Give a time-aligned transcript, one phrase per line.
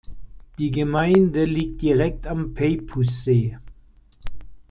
[0.57, 3.59] Die Gemeinde liegt direkt am Peipus-See.